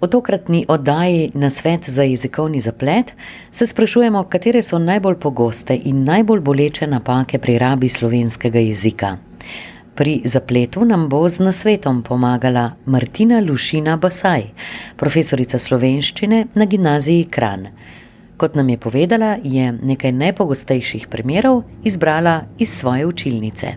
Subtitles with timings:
[0.00, 3.14] V tokratni oddaji na svet za jezikovni zaplet
[3.50, 9.16] se sprašujemo, katere so najbolj pogoste in najbolj boleče napake pri rabi slovenskega jezika.
[9.94, 14.42] Pri zapletu nam bo z nasvetom pomagala Martina Lušina Basaj,
[14.96, 17.66] profesorica slovenščine na gimnaziji Kran.
[18.36, 23.72] Kot nam je povedala, je nekaj najpogostejših primerov izbrala iz svoje učilnice.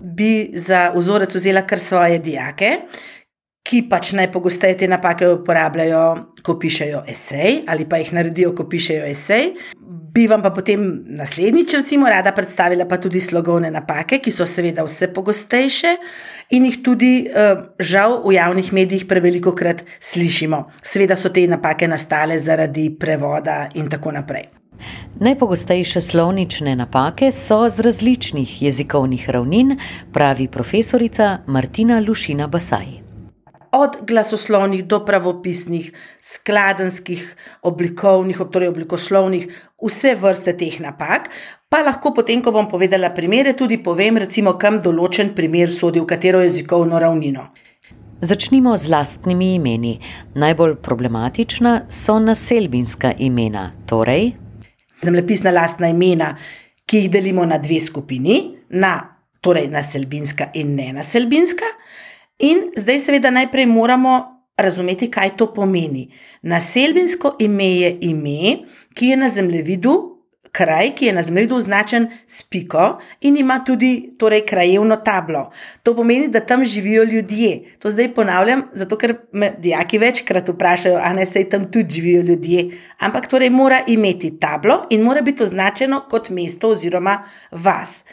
[0.00, 2.70] Bi za vzorec vzela kar svoje dijake,
[3.66, 6.02] ki pač najpogosteje te napake uporabljajo,
[6.46, 9.52] ko pišejo esej ali pa jih naredijo, ko pišejo esej.
[10.16, 10.80] Bi vam pa potem
[11.18, 15.92] naslednjič, recimo, rada predstavila pa tudi slogovne napake, ki so seveda vse pogostejše
[16.56, 20.70] in jih tudi, eh, žal, v javnih medijih preveliko krat slišimo.
[20.82, 24.48] Seveda so te napake nastale zaradi prevoda in tako naprej.
[25.20, 29.76] Najpogostejše slovnične napake so z različnih jezikovnih ravnin,
[30.12, 33.05] pravi profesorica Martina Lušina Basaj
[33.72, 39.48] od glasoslovnih do pravopisnih, skladenskih, oblikovnih, torej oblikoslovnih,
[39.82, 41.30] vse vrste teh napak.
[41.68, 46.06] Pa lahko potem, ko bom povedala primere, tudi povem, recimo, kam določen primer sodi v
[46.06, 47.50] katero jezikovno ravnino.
[48.20, 49.98] Začnimo z lastnimi imeni.
[50.34, 54.36] Najbolj problematična so naselbinska imena, torej
[55.04, 56.36] zemljepisna lastna imena,
[56.86, 58.94] ki jih delimo na dve skupini, na
[59.40, 61.68] torej naselbinska in nenaselbinska.
[62.38, 64.16] In zdaj, seveda, najprej moramo
[64.56, 66.10] razumeti, kaj to pomeni.
[66.42, 68.58] Naselbinsko ime je ime,
[68.94, 69.94] ki je na zemljevidu,
[70.52, 75.50] kraj, ki je na zemljevidu označen s piko in ima tudi torej, krajevno tablo.
[75.82, 77.76] To pomeni, da tam živijo ljudje.
[77.78, 82.22] To zdaj ponavljam, zato ker me dijaki večkrat vprašajo, a ne se tam tudi živijo
[82.22, 82.70] ljudje.
[82.98, 88.04] Ampak torej mora imeti tablo in mora biti označeno kot mesto oziroma vas.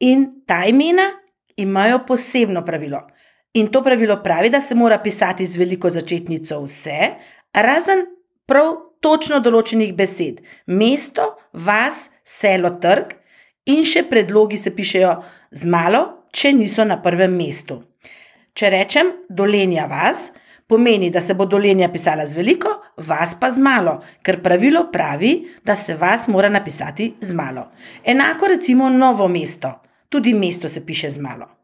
[0.00, 1.10] In ta imena
[1.56, 3.06] imajo posebno pravilo.
[3.54, 6.98] In to pravilo pravi, da se mora pisati z veliko začetnico vse,
[7.52, 8.04] razen
[8.46, 13.16] prav točno določenih besed: mesto, vas, selo, trg,
[13.66, 15.14] in še predlogi se pišejo
[15.50, 17.80] z malo, če niso na prvem mestu.
[18.54, 20.28] Če rečem dolenja vas,
[20.70, 25.32] pomeni, da se bo dolenja pisala z veliko, vas pa z malo, ker pravilo pravi,
[25.66, 27.72] da se vas mora napisati z malo.
[28.06, 31.59] Enako recimo novo mesto, tudi mesto se piše z malo.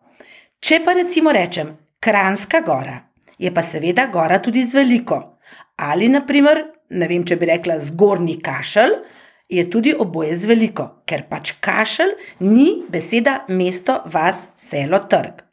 [0.61, 2.97] Če pa recimo rečem Kranska gora,
[3.39, 5.19] je pa seveda gora tudi z veliko.
[5.77, 8.95] Ali naprimer, ne vem, če bi rekla zgornji kašelj,
[9.53, 12.15] je tudi oboje z veliko, ker pač kašelj
[12.47, 15.45] ni beseda mesto, vas, selo, trg.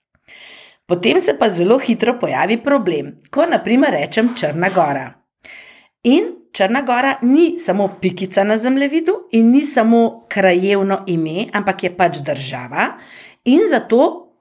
[0.88, 5.06] Potem se pa zelo hitro pojavi problem, ko naprimer rečem Črna gora.
[6.04, 11.96] In Črna gora ni samo pikica na zemljevidu in ni samo krajevno ime, ampak je
[11.98, 12.92] pač država
[13.46, 14.33] in zato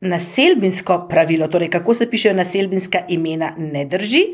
[0.00, 4.24] naselbinsko pravilo, torej kako se pišejo naselbinska imena, ne drži,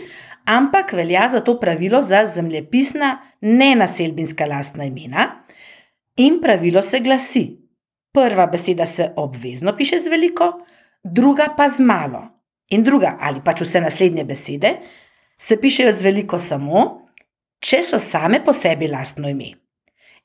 [0.45, 5.45] ampak velja za to pravilo za zemljepisna nenaselbinska lastna imena.
[6.17, 7.59] In pravilo se glasi:
[8.13, 10.53] prva beseda se obvezno piše z veliko,
[11.05, 12.23] druga pa z malo.
[12.71, 14.77] In druga ali pač vse naslednje besede
[15.39, 17.09] se pišejo z veliko samo,
[17.61, 19.51] če so same po sebi lastno ime.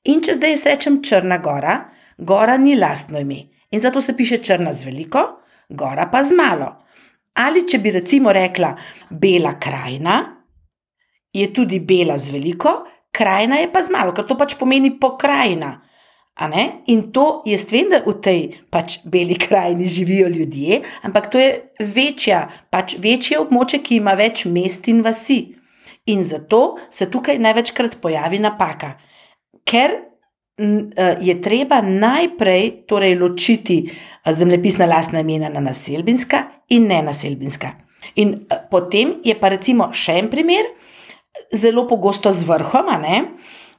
[0.04, 1.80] In če zdaj jaz rečem Črna Gora,
[2.18, 6.76] Gora ni lastno ime in zato se piše črna z veliko, gora pa z malo.
[7.34, 8.74] Ali če bi recimo rekla
[9.10, 10.16] bela krajina,
[11.34, 15.78] je tudi bela z veliko, krajina je pa z malo, ker to pač pomeni pokrajina.
[16.88, 18.42] In to jaz vem, da v tej
[18.72, 24.46] pač beli krajini živijo ljudje, ampak to je večja, pač večje območje, ki ima več
[24.48, 25.56] mest in vasi.
[26.08, 28.96] In zato se tukaj največkrat pojavi napaka,
[29.68, 30.00] ker
[31.22, 37.72] je treba najprej torej ločiti eh, zemljepisna lastna imena na naselbinska in ne naselbinska.
[38.16, 40.68] In eh, potem je pa recimo še en primer,
[41.54, 42.90] zelo pogosto z vrhom,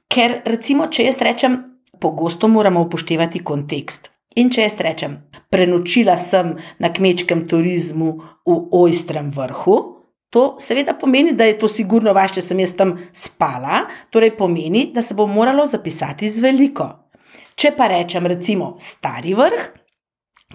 [0.09, 1.59] ker recimo, če jaz rečem,
[2.01, 4.11] pogosto moramo upoštevati kontekst.
[4.39, 5.19] In če jaz rečem,
[5.51, 8.13] prenočila sem na kmečkem turizmu
[8.47, 10.00] v Ojstrem vrhu,
[10.31, 13.85] To seveda pomeni, da je to sigurno vaš, če sem jaz tam spala,
[14.15, 16.87] torej pomeni, da se bo moralo zapisati z veliko.
[17.59, 19.67] Če pa rečem, recimo, stari vrh,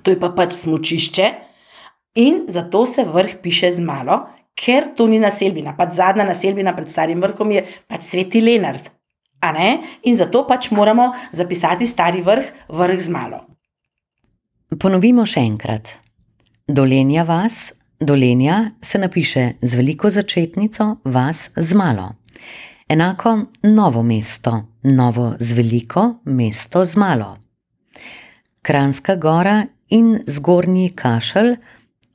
[0.02, 1.28] to je pa pač smočišče,
[2.24, 4.24] in zato se vrh piše z malo,
[4.56, 5.76] ker to ni naselbina.
[5.76, 8.88] Pač zadnja naselbina pred starim vrhom je pač sveti Lenard.
[10.08, 13.44] In zato pač moramo zapisati stari vrh, vrh z malo.
[14.80, 15.92] Ponovimo še enkrat.
[16.66, 17.70] Dolenja vas,
[18.06, 22.12] Dolenja se napiše z veliko začetnico, vas z malo.
[22.90, 27.38] Enako novo mesto, novo z veliko, mesto z malo.
[28.62, 31.56] Kranska gora in zgornji kašelj,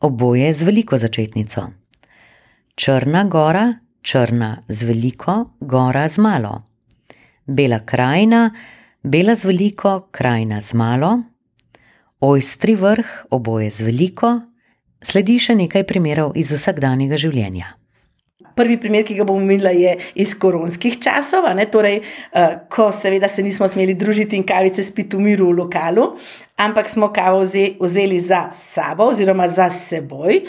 [0.01, 1.67] oboje z veliko začetnico.
[2.75, 6.63] Črna gora črna z veliko, gora z malo.
[7.47, 8.51] Bela krajina,
[9.03, 11.19] bela z veliko, krajina z malo.
[12.21, 14.50] Ojstri vrh, oboje z veliko.
[15.01, 17.77] Sledi še nekaj primerov iz vsakdanjega življenja.
[18.57, 23.31] Prvi primer, ki ga bom omenila, je iz koronskih časov, ne, torej, uh, ko seveda
[23.31, 26.05] se nismo smeli družiti in kavice spiti v miru v lokalu,
[26.61, 30.43] ampak smo kavo vzeli za sabo oziroma za seboj,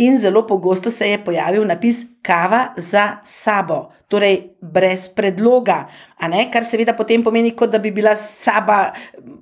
[0.00, 5.82] in zelo pogosto se je pojavil napis kava za sabo, torej brez predloga,
[6.24, 8.94] ne, kar seveda potem pomeni, kot da bi bila saba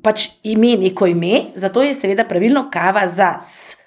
[0.03, 3.86] pač ime neko ime, zato je seveda pravilno kava za sabo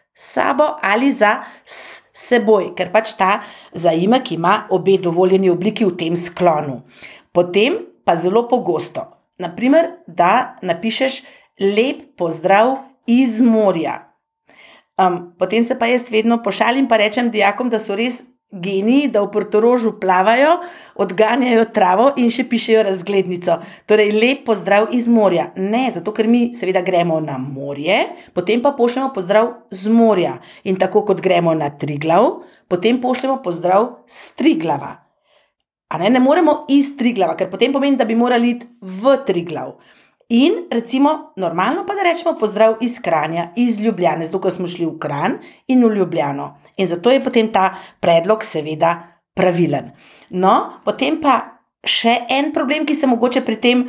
[0.81, 3.41] ali za sabo seboj, ker pač ta
[3.73, 6.83] zaimek ima obe dovoljeni obliki v tem sklonu.
[7.31, 9.05] Potem pa zelo pogosto,
[9.39, 11.23] naprimer, da napišeš
[11.59, 12.77] lep pozdrav
[13.07, 14.09] iz morja.
[14.99, 19.21] Um, potem se pa jaz vedno pošalim in rečem dijakom, da so res geniji, da
[19.21, 20.59] v Portorožu plavajo,
[20.95, 23.59] odganjajo travo in še pišejo razglednico.
[23.89, 25.51] Torej, lep pozdrav iz morja.
[25.55, 27.99] Ne, zato ker mi seveda gremo na morje,
[28.33, 30.39] potem pa pošljemo pozdrav z morja.
[30.63, 34.95] In tako kot gremo na Triglav, potem pošljemo pozdrav z Triglava.
[35.89, 39.77] A ne, ne moremo iz Triglava, ker potem pomeni, da bi morali iti v Triglav.
[40.29, 44.85] In recimo, normalno pa da rečemo pozdrav iz Kranja, iz Ljubljana, zato ker smo šli
[44.85, 46.51] v Kran in v Ljubljano.
[46.77, 48.91] In zato je potem ta predlog, seveda,
[49.33, 49.89] pravilen.
[50.29, 51.39] No, potem pa
[51.81, 53.81] še en problem, ki se mogoče pri tem,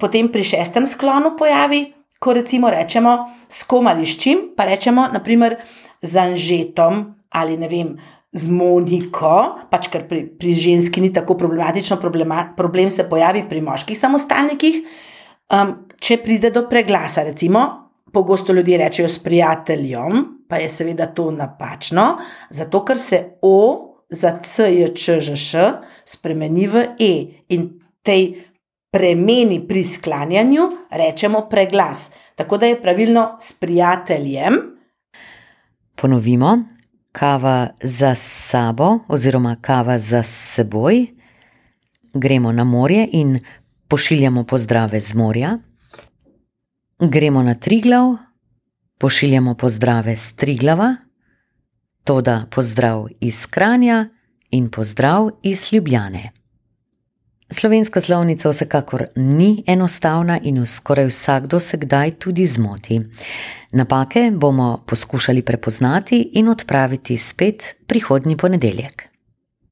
[0.00, 1.84] potem pri šestem sklonu pojavi,
[2.18, 3.12] ko recimo rečemo
[3.48, 5.54] s kom ali s čim, pa rečemo naprimer
[6.02, 7.94] z Anžetom ali ne vem.
[8.30, 13.62] Z Moniko, pač kar pri, pri ženski ni tako problematično, problema, problem se pojavi pri
[13.66, 14.84] moških samostalnikih.
[15.50, 17.62] Um, če pride do preglasa, recimo,
[18.12, 22.18] pogosto ljudje rečejo s prijateljem, pa je seveda to napačno,
[22.50, 23.56] zato ker se O
[24.10, 25.66] za C, J, Č, Ž, Š
[26.06, 27.12] spremeni v E
[27.54, 27.68] in
[28.02, 28.50] tej
[28.90, 32.10] premeni pri sklanjanju rečemo preglas.
[32.34, 34.56] Tako da je pravilno s prijateljem.
[35.94, 36.58] Ponovimo,
[37.12, 41.06] kava za sabo oziroma kava za seboj.
[42.14, 43.38] Gremo na morje in
[43.90, 45.58] pošiljamo pozdrave z morja.
[46.98, 48.16] Gremo na Triglav,
[48.98, 50.96] pošiljamo pozdrave z Triglava,
[52.04, 54.08] toda pozdrav iz Kranja
[54.50, 56.30] in pozdrav iz Ljubljane.
[57.50, 63.00] Slovenska slovnica vsekakor ni enostavna in skoraj vsakdo se kdaj tudi zmoti.
[63.72, 69.09] Napake bomo poskušali prepoznati in odpraviti spet prihodnji ponedeljek.